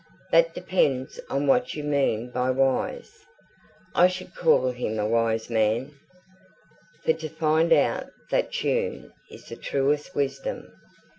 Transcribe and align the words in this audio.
"That 0.31 0.55
depends 0.55 1.19
on 1.29 1.45
what 1.45 1.75
you 1.75 1.83
mean 1.83 2.31
by 2.31 2.49
wise. 2.49 3.11
I 3.93 4.07
should 4.07 4.33
call 4.33 4.71
him 4.71 4.97
a 4.97 5.07
wise 5.07 5.47
man, 5.47 5.91
for 7.03 7.13
to 7.13 7.29
find 7.29 7.71
out 7.71 8.07
that 8.31 8.51
tune 8.51 9.13
is 9.29 9.45
the 9.47 9.55
truest 9.55 10.15
wisdom. 10.15 10.73